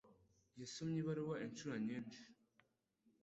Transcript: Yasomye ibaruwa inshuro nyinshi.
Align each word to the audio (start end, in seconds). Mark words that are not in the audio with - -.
Yasomye 0.59 0.97
ibaruwa 0.99 1.35
inshuro 1.45 1.75
nyinshi. 1.85 2.21